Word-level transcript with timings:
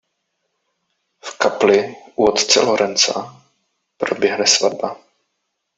V 1.23 1.37
kapli 1.37 1.95
u 2.15 2.23
otce 2.25 2.61
Lorenza 2.61 3.43
proběhne 3.97 4.47
svatba. 4.47 4.95